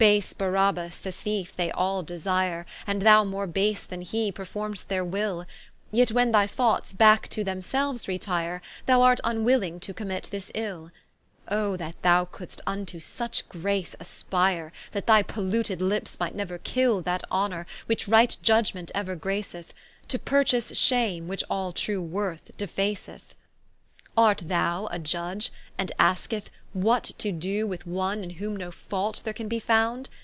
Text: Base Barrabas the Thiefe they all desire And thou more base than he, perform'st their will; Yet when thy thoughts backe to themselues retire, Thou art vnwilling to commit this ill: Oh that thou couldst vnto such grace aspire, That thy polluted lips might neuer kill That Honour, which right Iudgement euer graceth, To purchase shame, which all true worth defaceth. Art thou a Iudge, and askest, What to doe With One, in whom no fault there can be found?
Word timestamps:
Base 0.09 0.33
Barrabas 0.33 0.97
the 0.97 1.11
Thiefe 1.11 1.55
they 1.55 1.69
all 1.69 2.01
desire 2.01 2.65
And 2.87 3.03
thou 3.03 3.23
more 3.23 3.45
base 3.45 3.83
than 3.83 4.01
he, 4.01 4.31
perform'st 4.31 4.87
their 4.87 5.05
will; 5.05 5.45
Yet 5.91 6.11
when 6.11 6.31
thy 6.31 6.47
thoughts 6.47 6.91
backe 6.91 7.27
to 7.27 7.43
themselues 7.43 8.07
retire, 8.07 8.63
Thou 8.87 9.03
art 9.03 9.19
vnwilling 9.23 9.79
to 9.81 9.93
commit 9.93 10.29
this 10.31 10.51
ill: 10.55 10.89
Oh 11.47 11.77
that 11.77 12.01
thou 12.01 12.25
couldst 12.25 12.65
vnto 12.65 12.99
such 12.99 13.47
grace 13.47 13.95
aspire, 13.99 14.71
That 14.91 15.05
thy 15.05 15.21
polluted 15.21 15.83
lips 15.83 16.19
might 16.19 16.33
neuer 16.33 16.57
kill 16.57 17.01
That 17.01 17.23
Honour, 17.31 17.67
which 17.85 18.07
right 18.07 18.35
Iudgement 18.41 18.91
euer 18.95 19.15
graceth, 19.19 19.71
To 20.07 20.17
purchase 20.17 20.75
shame, 20.79 21.27
which 21.27 21.43
all 21.47 21.71
true 21.73 22.01
worth 22.01 22.49
defaceth. 22.57 23.21
Art 24.17 24.43
thou 24.47 24.87
a 24.87 24.99
Iudge, 24.99 25.51
and 25.77 25.89
askest, 25.99 26.49
What 26.73 27.03
to 27.17 27.31
doe 27.31 27.65
With 27.65 27.87
One, 27.87 28.25
in 28.25 28.31
whom 28.31 28.57
no 28.57 28.71
fault 28.71 29.21
there 29.23 29.33
can 29.33 29.47
be 29.47 29.59
found? 29.59 30.09